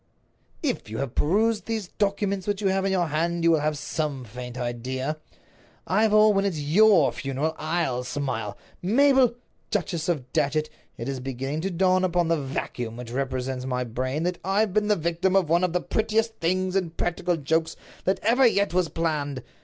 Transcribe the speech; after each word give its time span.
"If 0.63 0.89
you 0.89 0.97
have 0.97 1.13
perused 1.13 1.67
those 1.67 1.89
documents 1.89 2.47
which 2.47 2.59
you 2.59 2.69
have 2.69 2.85
in 2.85 2.91
your 2.91 3.05
hand, 3.09 3.43
you 3.43 3.51
will 3.51 3.59
have 3.59 3.77
some 3.77 4.23
faint 4.25 4.57
idea. 4.57 5.17
Ivor, 5.85 6.29
when 6.29 6.43
it's 6.43 6.59
your 6.59 7.11
funeral, 7.11 7.53
I'll 7.59 8.03
smile. 8.03 8.57
Mabel, 8.81 9.35
Duchess 9.69 10.09
of 10.09 10.33
Datchet, 10.33 10.71
it 10.97 11.07
is 11.07 11.19
beginning 11.19 11.61
to 11.61 11.69
dawn 11.69 12.03
upon 12.03 12.29
the 12.29 12.41
vacuum 12.41 12.97
which 12.97 13.11
represents 13.11 13.65
my 13.67 13.83
brain 13.83 14.23
that 14.23 14.39
I've 14.43 14.73
been 14.73 14.87
the 14.87 14.95
victim 14.95 15.35
of 15.35 15.49
one 15.49 15.63
of 15.63 15.71
the 15.71 15.81
prettiest 15.81 16.33
things 16.39 16.75
in 16.75 16.89
practical 16.89 17.37
jokes 17.37 17.75
that 18.05 18.19
ever 18.23 18.47
yet 18.47 18.73
was 18.73 18.89
planned. 18.89 19.43